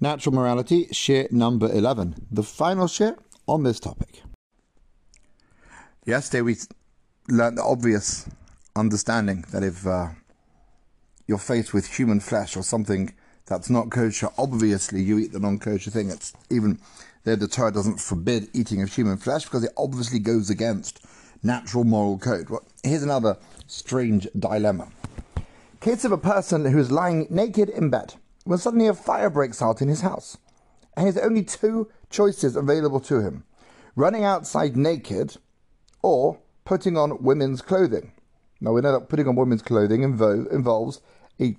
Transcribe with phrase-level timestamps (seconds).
[0.00, 2.26] Natural morality, share number 11.
[2.30, 4.22] The final share on this topic.
[6.04, 6.56] Yesterday we
[7.28, 8.28] learned the obvious
[8.74, 10.08] understanding that if uh,
[11.28, 13.14] you're faced with human flesh or something
[13.46, 16.10] that's not kosher, obviously you eat the non kosher thing.
[16.10, 16.80] It's even
[17.22, 21.06] there, the Torah doesn't forbid eating of human flesh because it obviously goes against
[21.44, 22.50] natural moral code.
[22.50, 23.38] Well, here's another
[23.68, 24.88] strange dilemma.
[25.80, 28.14] Case of a person who is lying naked in bed
[28.44, 30.38] when suddenly a fire breaks out in his house.
[30.96, 33.44] And he has only two choices available to him
[33.96, 35.36] running outside naked
[36.02, 38.12] or putting on women's clothing.
[38.60, 41.00] Now, we know that putting on women's clothing invo- involves
[41.40, 41.56] a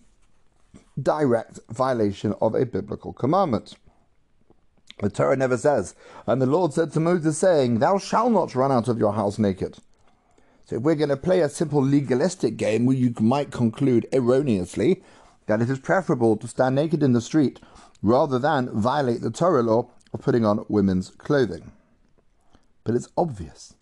[1.01, 3.75] direct violation of a biblical commandment.
[5.01, 5.93] The Torah never says,
[6.25, 9.37] and the Lord said to Moses, saying, Thou shalt not run out of your house
[9.37, 9.77] naked.
[10.65, 15.03] So if we're going to play a simple legalistic game, you might conclude erroneously
[15.47, 17.59] that it is preferable to stand naked in the street
[18.01, 21.71] rather than violate the Torah law of putting on women's clothing.
[22.83, 23.75] But it's obvious.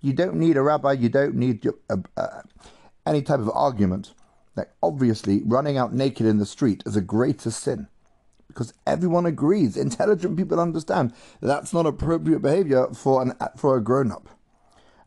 [0.00, 2.42] You don't need a rabbi, you don't need uh, uh,
[3.06, 4.14] any type of argument
[4.54, 7.88] that obviously running out naked in the street is a greater sin.
[8.48, 13.82] Because everyone agrees, intelligent people understand that that's not appropriate behavior for, an, for a
[13.82, 14.28] grown up.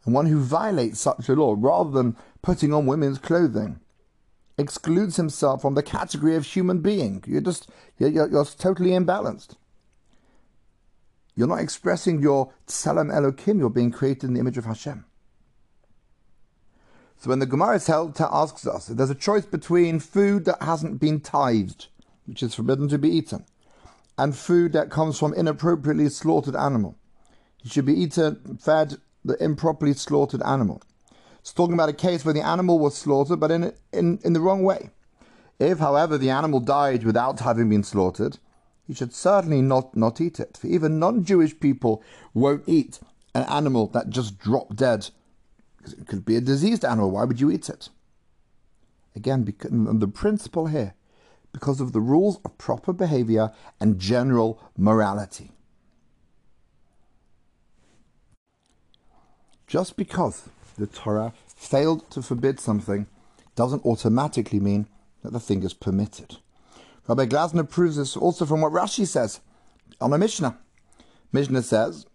[0.06, 3.80] And one who violates such a law, rather than putting on women's clothing,
[4.58, 7.24] excludes himself from the category of human being.
[7.28, 9.56] You're just, you're, you're, totally imbalanced.
[11.36, 15.06] You're not expressing your Tselem Elokim, you're being created in the image of Hashem.
[17.18, 20.46] So when the Gemara is held to asks us if there's a choice between food
[20.46, 21.88] that hasn't been tithed,
[22.26, 23.46] which is forbidden to be eaten,
[24.18, 26.98] and food that comes from inappropriately slaughtered animal,
[27.64, 30.82] you should be eaten, fed the improperly slaughtered animal.
[31.44, 34.40] It's talking about a case where the animal was slaughtered, but in, in, in the
[34.40, 34.92] wrong way.
[35.60, 38.40] If, however, the animal died without having been slaughtered,
[38.88, 40.56] you should certainly not, not eat it.
[40.56, 42.02] For even non Jewish people
[42.34, 43.02] won't eat
[43.36, 45.10] an animal that just dropped dead.
[45.76, 47.12] Because it could be a diseased animal.
[47.12, 47.90] Why would you eat it?
[49.14, 50.94] Again, because, the principle here,
[51.52, 53.52] because of the rules of proper behavior
[53.82, 55.52] and general morality.
[59.68, 60.48] Just because
[60.78, 63.08] the Torah failed to forbid something
[63.56, 64.88] doesn't automatically mean
[65.22, 66.38] that the thing is permitted.
[67.08, 69.42] Rabbi Glasner proves this also from what Rashi says
[70.00, 70.58] on a Mishnah.
[71.32, 72.06] Mishnah says,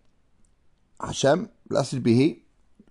[1.01, 2.43] Hashem, blessed be He,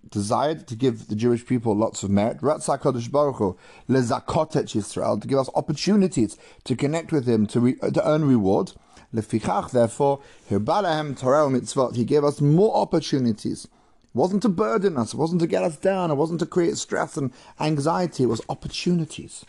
[0.09, 2.39] desired to give the Jewish people lots of merit.
[2.41, 3.57] Ratzah Kodesh Baruch Hu,
[3.89, 8.73] lezakotet Yisrael, to give us opportunities to connect with Him, to, re, to earn reward.
[9.13, 13.76] Lefichach, therefore, Hirbalahem Torah mitzvot, He gave us more opportunities it
[14.17, 17.15] wasn't to burden us, it wasn't to get us down, it wasn't to create stress
[17.15, 19.45] and anxiety, it was opportunities.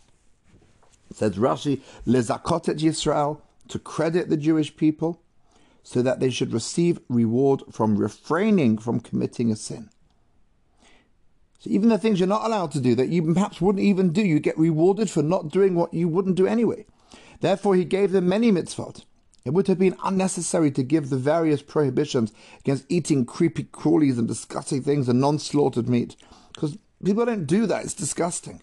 [1.11, 5.21] It says Rashi, Lezakotet Yisrael, to credit the Jewish people,
[5.83, 9.89] so that they should receive reward from refraining from committing a sin.
[11.59, 14.23] So even the things you're not allowed to do that you perhaps wouldn't even do,
[14.23, 16.85] you get rewarded for not doing what you wouldn't do anyway.
[17.41, 19.05] Therefore, he gave them many mitzvot.
[19.49, 24.29] It would have been unnecessary to give the various prohibitions against eating creepy crawlies and
[24.29, 26.17] disgusting things and non slaughtered meat,
[26.53, 28.61] because people don't do that, it's disgusting.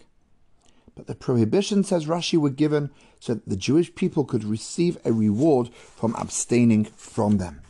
[0.94, 5.12] But the prohibitions, says Rashi, were given so that the Jewish people could receive a
[5.12, 7.62] reward from abstaining from them.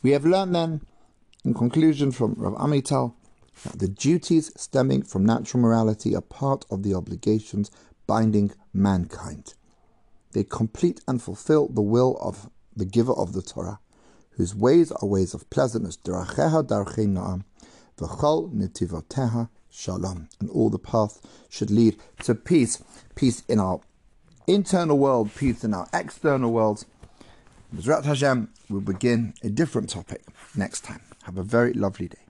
[0.00, 0.82] We have learned then,
[1.44, 3.14] in conclusion from Rav Amital,
[3.64, 7.72] that the duties stemming from natural morality are part of the obligations
[8.06, 9.54] binding mankind.
[10.32, 13.80] They complete and fulfill the will of the giver of the Torah,
[14.32, 15.98] whose ways are ways of pleasantness.
[15.98, 17.44] Daracheha darchei na'am,
[17.98, 20.28] v'chol netivoteha shalom.
[20.40, 22.82] And all the path should lead to peace.
[23.14, 23.80] Peace in our
[24.46, 26.84] internal world, peace in our external world.
[27.74, 30.22] Bezrat Hashem will begin a different topic
[30.54, 31.00] next time.
[31.24, 32.21] Have a very lovely day.